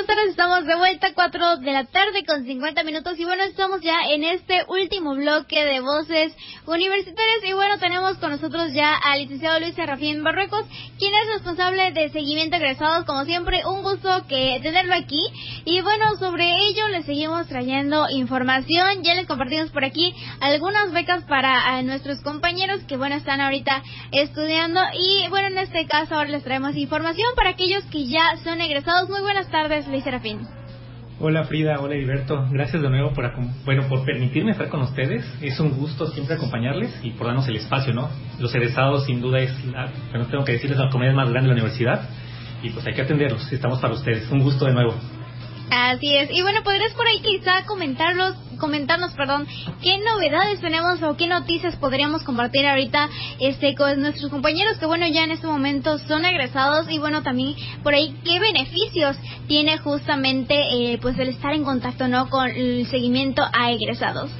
[0.07, 4.09] Tardes, estamos de vuelta, 4 de la tarde con 50 minutos y bueno, estamos ya
[4.09, 6.33] en este último bloque de voces
[6.65, 10.65] universitarias y bueno, tenemos con nosotros ya al licenciado Luis Serrafín Barruecos,
[10.97, 15.21] quien es responsable de seguimiento egresados, como siempre, un gusto que tenerlo aquí
[15.65, 21.25] y bueno, sobre ello les seguimos trayendo información, ya les compartimos por aquí algunas becas
[21.25, 26.29] para eh, nuestros compañeros que bueno, están ahorita estudiando y bueno, en este caso ahora
[26.29, 29.09] les traemos información para aquellos que ya son egresados.
[29.09, 30.47] Muy buenas tardes, Luis Serafín.
[31.21, 33.29] Hola Frida, hola Heriberto, gracias de nuevo por,
[33.65, 35.25] bueno, por permitirme estar con ustedes.
[35.41, 38.09] Es un gusto siempre acompañarles y por darnos el espacio, ¿no?
[38.39, 39.91] Los egresados sin duda es, la,
[40.31, 42.09] tengo que decirles, la comunidad más grande de la universidad
[42.63, 44.31] y pues hay que atenderlos, estamos para ustedes.
[44.31, 44.93] Un gusto de nuevo.
[45.71, 46.29] Así es.
[46.31, 49.47] Y bueno, podrías por ahí quizá comentarlos, comentarnos, perdón,
[49.81, 53.09] qué novedades tenemos o qué noticias podríamos compartir ahorita
[53.39, 57.55] este con nuestros compañeros que bueno, ya en este momento son egresados y bueno, también
[57.83, 59.17] por ahí qué beneficios
[59.47, 62.29] tiene justamente eh, pues el estar en contacto, ¿no?
[62.29, 64.31] con el seguimiento a egresados.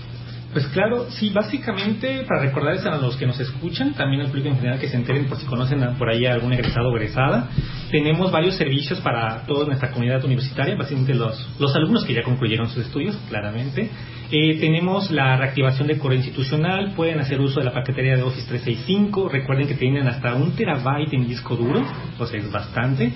[0.51, 4.55] Pues claro, sí, básicamente para recordarles a los que nos escuchan, también al público en
[4.55, 7.49] general que se enteren por si conocen a- por ahí a algún egresado o egresada,
[7.91, 12.67] tenemos varios servicios para toda nuestra comunidad universitaria, básicamente los, los alumnos que ya concluyeron
[12.67, 13.91] sus estudios, claramente.
[14.31, 18.47] Eh, tenemos la reactivación de correo institucional, pueden hacer uso de la paquetería de Office
[18.47, 21.83] 365, recuerden que tienen hasta un terabyte en disco duro,
[22.17, 23.11] o sea, es bastante,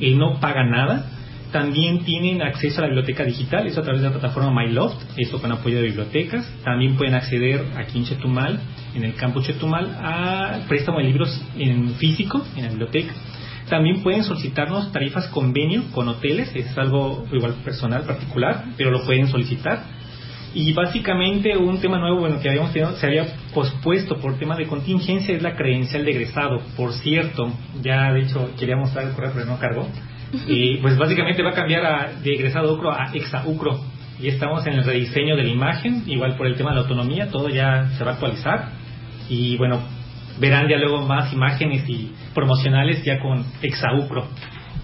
[0.00, 1.04] eh, no pagan nada.
[1.52, 5.40] También tienen acceso a la biblioteca digital, eso a través de la plataforma MyLoft, esto
[5.40, 6.46] con apoyo de bibliotecas.
[6.62, 8.60] También pueden acceder aquí en Chetumal,
[8.94, 13.14] en el campus Chetumal, a préstamo de libros en físico, en la biblioteca.
[13.68, 19.28] También pueden solicitarnos tarifas convenio con hoteles, es algo igual personal, particular, pero lo pueden
[19.28, 19.84] solicitar.
[20.54, 24.66] Y básicamente un tema nuevo, bueno, que habíamos tenido, se había pospuesto por tema de
[24.66, 26.60] contingencia es la credencial de egresado.
[26.76, 29.86] Por cierto, ya de hecho quería mostrar el correo, pero no cargó.
[30.46, 33.80] Y pues básicamente va a cambiar a- de egresado UCRO a exaucro.
[34.20, 37.28] Y estamos en el rediseño de la imagen, igual por el tema de la autonomía,
[37.30, 38.68] todo ya se va a actualizar.
[39.28, 39.80] Y bueno,
[40.40, 44.26] verán ya luego más imágenes y promocionales ya con exaucro.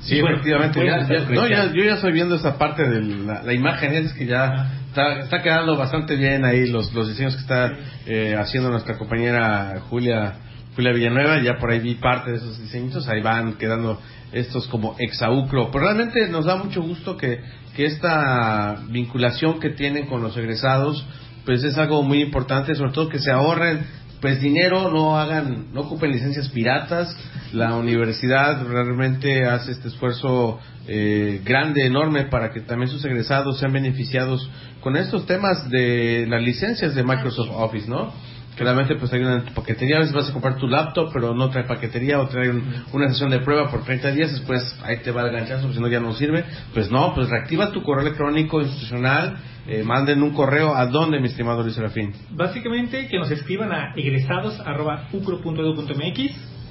[0.03, 0.81] Sí, bueno, efectivamente.
[0.87, 0.99] ya-
[1.31, 4.71] no, ya- yo ya estoy viendo esa parte de la, la imagen, es que ya
[4.89, 7.73] está, está quedando bastante bien ahí los, los diseños que está
[8.07, 10.35] eh, haciendo nuestra compañera Julia
[10.77, 11.41] Julia Villanueva.
[11.43, 13.99] Ya por ahí vi parte de esos diseños, ahí van quedando
[14.35, 15.71] estos como exaucro.
[15.71, 17.41] Pero realmente nos da mucho gusto que,
[17.75, 21.07] que esta vinculación que tienen con los egresados,
[21.45, 23.87] pues es algo muy importante, sobre todo que se ahorren
[24.25, 27.15] pues dinero, no hagan, no ocupen licencias piratas.
[27.53, 30.59] La universidad realmente hace este esfuerzo
[30.89, 36.43] eh, grande, enorme, para que también sus egresados sean beneficiados con estos temas de las
[36.43, 38.15] licencias de Microsoft Office, ¿no?
[38.57, 41.51] Que realmente pues en tu paquetería, a veces vas a comprar tu laptop, pero no
[41.51, 45.11] trae paquetería o trae un- una sesión de prueba por 30 días, después ahí te
[45.11, 46.45] va el ganchazo, si no ya no sirve.
[46.73, 51.27] Pues no, pues reactiva tu correo electrónico institucional, eh, manden un correo a dónde, mi
[51.27, 52.13] estimado Luis Serafín.
[52.31, 56.21] Básicamente que nos escriban a egresados.ucro.edu.mx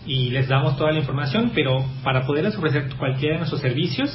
[0.06, 4.10] y les damos toda la información, pero para poderles ofrecer cualquiera de nuestros servicios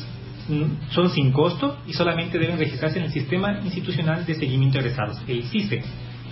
[0.49, 4.85] mm, son sin costo y solamente deben registrarse en el Sistema Institucional de Seguimiento de
[4.85, 5.83] Egresados, el CISE.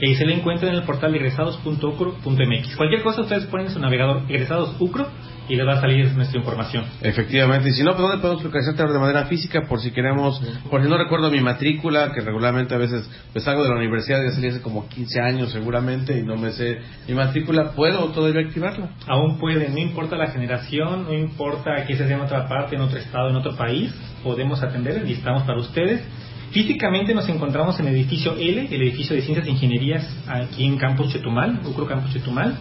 [0.00, 2.76] Y se lo encuentran en el portal egresados.ucro.mx.
[2.76, 5.08] Cualquier cosa ustedes ponen en su navegador egresados UCRO
[5.48, 6.84] y les va a salir nuestra información.
[7.00, 9.62] Efectivamente, y si no, pues ¿dónde podemos localizarte de manera física?
[9.68, 10.40] Por si queremos,
[10.70, 14.22] por si no recuerdo mi matrícula, que regularmente a veces pues salgo de la universidad,
[14.22, 18.42] ya salí hace como 15 años seguramente y no me sé mi matrícula, ¿puedo todavía
[18.42, 18.90] activarla?
[19.06, 22.82] Aún pueden, no importa la generación, no importa que se sea en otra parte, en
[22.82, 26.02] otro estado, en otro país, podemos atenderles y estamos para ustedes.
[26.50, 30.78] Físicamente nos encontramos en el edificio L, el edificio de Ciencias e Ingenierías, aquí en
[30.78, 32.56] Campus Chetumal, Ucro Campus Chetumal.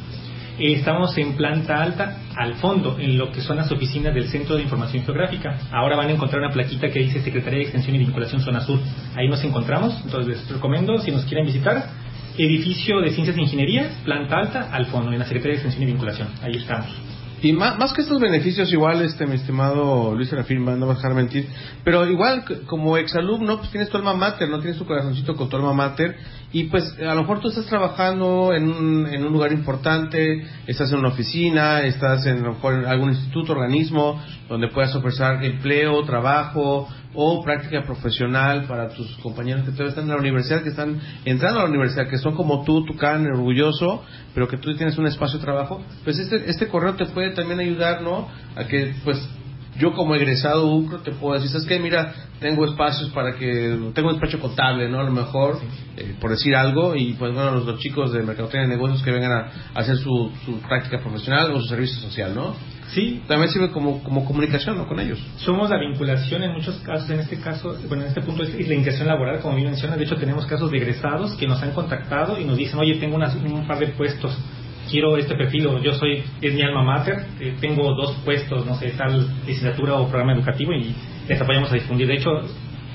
[0.58, 4.56] Eh, Estamos en planta alta, al fondo, en lo que son las oficinas del Centro
[4.56, 5.58] de Información Geográfica.
[5.72, 8.80] Ahora van a encontrar una plaquita que dice Secretaría de Extensión y Vinculación Zona Sur.
[9.16, 11.90] Ahí nos encontramos, entonces les recomiendo, si nos quieren visitar,
[12.38, 15.92] edificio de Ciencias e Ingenierías, planta alta, al fondo, en la Secretaría de Extensión y
[15.92, 16.28] Vinculación.
[16.42, 17.15] Ahí estamos.
[17.46, 21.14] Y más, que estos beneficios, igual, este, mi estimado Luis Serafín, no vas a dejar
[21.14, 21.48] mentir,
[21.84, 24.58] pero igual, como exalumno, pues tienes tu alma mater, ¿no?
[24.58, 26.18] Tienes tu corazoncito con tu alma mater,
[26.52, 30.92] y pues a lo mejor tú estás trabajando en un, en un lugar importante, estás
[30.92, 34.20] en una oficina, estás en, en algún instituto, organismo,
[34.50, 40.12] donde puedas ofrecer empleo, trabajo, o práctica profesional para tus compañeros que todavía están en
[40.12, 44.04] la universidad, que están entrando a la universidad, que son como tú, tu can, orgulloso,
[44.34, 47.60] pero que tú tienes un espacio de trabajo, pues este, este correo te puede también
[47.60, 48.28] ayudar, ¿no?
[48.56, 49.18] A que, pues,
[49.78, 51.80] yo como egresado UCRO te puedo decir, ¿sabes qué?
[51.80, 55.00] Mira, tengo espacios para que, tengo un despacho contable, ¿no?
[55.00, 55.60] A lo mejor,
[55.98, 59.12] eh, por decir algo, y pues bueno, los, los chicos de Mercadotecnia de Negocios que
[59.12, 62.56] vengan a, a hacer su, su práctica profesional o su servicio social, ¿no?
[62.90, 64.88] Sí, También sirve como, como comunicación, ¿no?
[64.88, 65.20] Con ellos.
[65.38, 68.74] somos la vinculación en muchos casos, en este caso, bueno, en este punto es, la
[68.76, 69.98] inserción laboral, como bien mencionas.
[69.98, 73.16] De hecho, tenemos casos de egresados que nos han contactado y nos dicen, oye, tengo
[73.16, 74.38] unas- un par de puestos,
[74.90, 78.76] quiero este perfil, o yo soy, es mi alma mater, eh, tengo dos puestos, no
[78.76, 80.94] sé, tal licenciatura o programa educativo y
[81.28, 82.08] les apoyamos a difundir.
[82.08, 82.30] De hecho,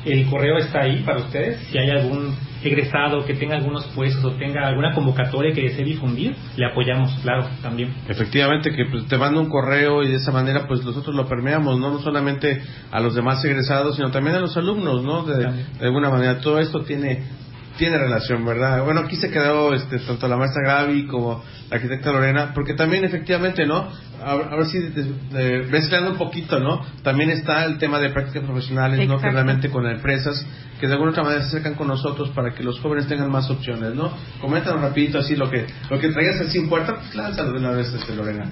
[0.05, 1.59] el correo está ahí para ustedes.
[1.71, 6.35] Si hay algún egresado que tenga algunos puestos o tenga alguna convocatoria que desee difundir,
[6.57, 7.95] le apoyamos, claro, también.
[8.09, 11.79] Efectivamente, que pues, te manda un correo y de esa manera pues nosotros lo permeamos,
[11.79, 11.91] ¿no?
[11.91, 15.25] no solamente a los demás egresados, sino también a los alumnos, ¿no?
[15.25, 17.25] De, de alguna manera, todo esto tiene
[17.81, 18.85] tiene relación, ¿verdad?
[18.85, 23.65] Bueno, aquí se quedó este, tanto la maestra Gaby como arquitecta Lorena, porque también efectivamente,
[23.67, 23.89] ¿no?
[24.23, 26.85] A, a ver si de- de- mezclando un poquito, ¿no?
[27.03, 29.21] También está el tema de prácticas profesionales, ¿no?
[29.21, 30.45] Que realmente con empresas
[30.81, 33.49] que de alguna otra manera se acercan con nosotros para que los jóvenes tengan más
[33.51, 34.13] opciones, ¿no?
[34.41, 37.71] Coméntanos rapidito así lo que lo que traigas así en puerta, pues lánzalo de una
[37.73, 38.47] vez, este, Lorena.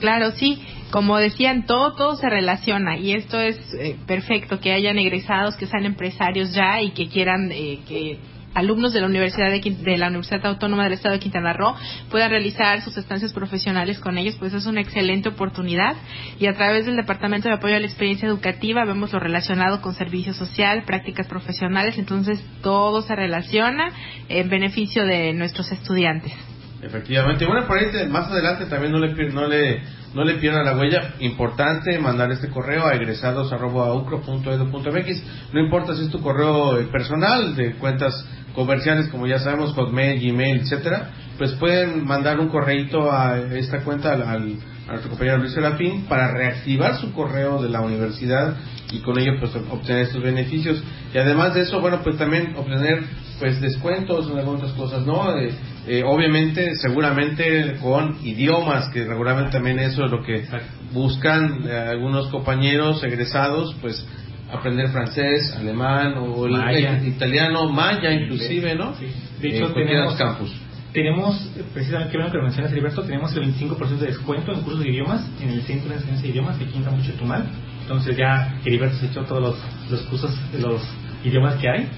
[0.00, 0.62] Claro, sí.
[0.90, 5.66] Como decían, todo, todo se relaciona y esto es eh, perfecto, que hayan egresados, que
[5.66, 8.18] sean empresarios ya y que quieran eh, que
[8.58, 11.74] alumnos de la Universidad de, de la Universidad Autónoma del Estado de Quintana Roo
[12.10, 15.96] puedan realizar sus estancias profesionales con ellos, pues es una excelente oportunidad
[16.38, 19.94] y a través del Departamento de Apoyo a la Experiencia Educativa vemos lo relacionado con
[19.94, 23.92] servicio social, prácticas profesionales, entonces todo se relaciona
[24.28, 26.32] en beneficio de nuestros estudiantes.
[26.80, 29.82] Efectivamente, bueno, por ahí más adelante también no le, no le,
[30.14, 31.14] no le pierdan la huella.
[31.18, 35.22] Importante mandar este correo a egresados.ucro.edu.mx.
[35.52, 38.24] No importa si es tu correo eh, personal, de cuentas
[38.58, 44.12] comerciales, como ya sabemos, Hotmail, Gmail, etcétera, pues pueden mandar un correito a esta cuenta
[44.12, 44.56] al, al-
[44.88, 48.54] a nuestro compañero Luis Serafín para reactivar su correo de la universidad
[48.90, 50.82] y con ello pues obtener estos beneficios.
[51.14, 53.04] Y además de eso bueno pues también obtener
[53.38, 55.52] pues descuentos en algunas cosas no Eh,
[55.86, 60.44] eh, obviamente seguramente con idiomas que regularmente también eso es lo que
[60.92, 64.04] buscan eh, algunos compañeros egresados pues
[64.52, 66.98] aprender francés alemán o el- Maya.
[66.98, 69.06] el italiano maya inclusive no Sí.
[69.40, 70.50] De Eh, hecho, de tenemos, campus
[70.92, 74.62] tenemos, eh, precisamente, qué bueno que lo mencionas, Heriberto, tenemos el 25% de descuento en
[74.62, 77.44] cursos de idiomas en el Centro de Enseñanza de Idiomas aquí en Campo Chetumal.
[77.82, 80.82] Entonces ya Heriberto se echó todos los, los cursos, los
[81.24, 81.88] idiomas que hay.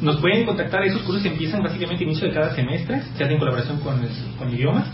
[0.00, 3.38] Nos pueden contactar, esos cursos empiezan básicamente a inicio de cada semestre, se hacen en
[3.38, 4.00] colaboración con,
[4.38, 4.86] con idiomas.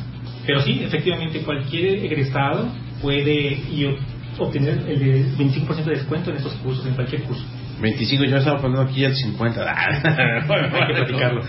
[0.44, 2.68] Pero sí, efectivamente, cualquier egresado
[3.00, 3.96] puede y
[4.39, 7.45] obtener el de 25% de descuento en esos cursos, en cualquier curso.
[7.80, 9.61] 25, yo estaba poniendo aquí el 50.
[9.62, 11.43] Hay que platicarlo.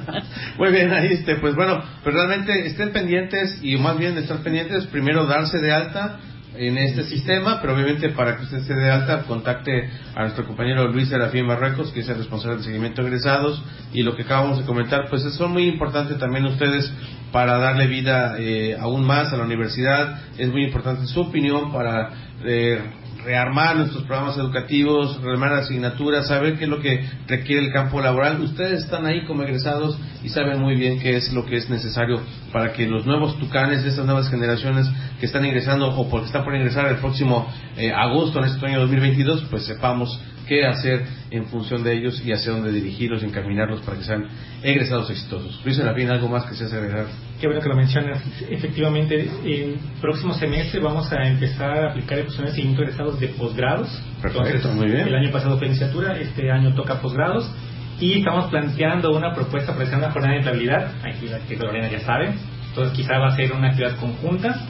[0.58, 4.86] Muy bien, ahí este, pues bueno, pues realmente estén pendientes y más bien estar pendientes,
[4.86, 6.20] primero darse de alta
[6.56, 10.46] en este sistema, pero obviamente para que usted se dé de alta, contacte a nuestro
[10.46, 14.22] compañero Luis Serafín Marruecos, que es el responsable del seguimiento de egresados, y lo que
[14.22, 16.92] acabamos de comentar, pues son muy importantes también ustedes
[17.32, 22.10] para darle vida eh, aún más a la universidad, es muy importante su opinión para
[22.44, 22.80] eh,
[23.24, 28.40] rearmar nuestros programas educativos, rearmar asignaturas, saber qué es lo que requiere el campo laboral.
[28.40, 32.20] Ustedes están ahí como egresados y saben muy bien qué es lo que es necesario
[32.52, 34.86] para que los nuevos tucanes de estas nuevas generaciones
[35.18, 37.46] que están ingresando o porque están por ingresar el próximo
[37.76, 42.32] eh, agosto en este año 2022, pues sepamos qué hacer en función de ellos y
[42.32, 44.26] hacia dónde dirigirlos encaminarlos para que sean
[44.62, 45.60] egresados exitosos.
[45.64, 47.06] Luis Serafín, algo más que se hace agregar.
[47.44, 48.22] Qué bueno que lo mencionas.
[48.48, 53.28] Efectivamente, el próximo semestre vamos a empezar a aplicar el de seguimiento de egresados de
[53.28, 54.02] posgrados.
[54.74, 55.08] Muy bien.
[55.08, 57.54] El año pasado fue licenciatura, este año toca posgrados.
[58.00, 61.90] Y estamos planteando una propuesta para hacer una jornada de empleabilidad, aquí la que Lorena
[61.90, 62.32] ya sabe.
[62.70, 64.62] Entonces quizá va a ser una actividad conjunta.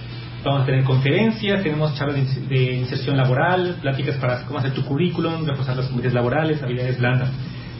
[0.42, 5.46] Vamos a tener conferencias, tenemos charlas de inserción laboral, pláticas para cómo hacer tu currículum,
[5.46, 7.30] reforzar las habilidades laborales, habilidades blandas.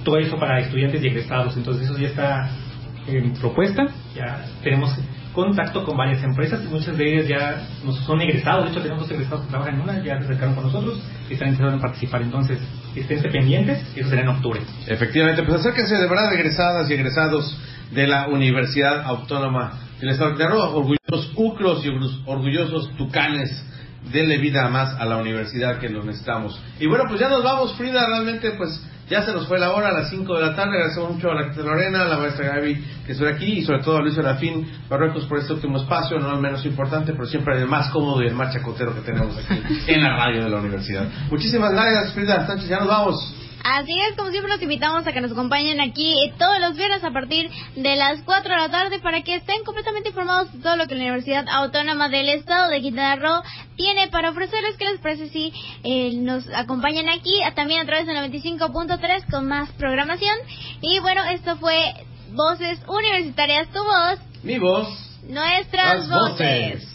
[0.04, 1.56] Todo eso para estudiantes y egresados.
[1.56, 2.48] Entonces eso ya está
[3.06, 3.86] en propuesta.
[4.14, 4.96] Ya tenemos
[5.32, 9.10] contacto con varias empresas, muchas de ellas ya nos son egresados, de hecho tenemos dos
[9.10, 12.22] egresados que trabajan en una, ya se acercaron con nosotros y están interesados en participar.
[12.22, 12.58] Entonces,
[12.94, 14.60] esténse pendientes, eso será en octubre.
[14.86, 17.58] Efectivamente, pues acérquense de verdad egresadas y egresados
[17.92, 21.88] de la Universidad Autónoma del estado de Quintana Roo, orgullosos ucros y
[22.26, 23.64] orgullosos tucanes
[24.12, 26.60] denle vida más a la universidad que lo necesitamos.
[26.78, 29.88] Y bueno, pues ya nos vamos, Frida, realmente pues ya se nos fue la hora
[29.88, 30.76] a las 5 de la tarde.
[30.76, 33.82] Agradecemos mucho a la maestra Lorena, a la maestra Gaby que estuvo aquí y sobre
[33.82, 37.60] todo a Luis Serafín Barruecos por este último espacio, no el menos importante, pero siempre
[37.60, 40.58] el más cómodo y el más chacotero que tenemos aquí en la radio de la
[40.58, 41.06] universidad.
[41.30, 42.68] Muchísimas gracias, Frida Sánchez.
[42.68, 43.43] Ya nos vamos.
[43.64, 47.10] Así es, como siempre los invitamos a que nos acompañen aquí todos los viernes a
[47.12, 50.86] partir de las 4 de la tarde para que estén completamente informados de todo lo
[50.86, 53.42] que la Universidad Autónoma del Estado de Quintana Roo
[53.76, 54.76] tiene para ofrecerles.
[54.76, 55.50] que les parece si
[55.82, 60.36] eh, nos acompañan aquí también a través del 95.3 con más programación?
[60.82, 61.94] Y bueno, esto fue
[62.32, 64.18] Voces Universitarias, tu voz.
[64.42, 64.88] Mi voz.
[65.26, 66.93] Nuestras voces.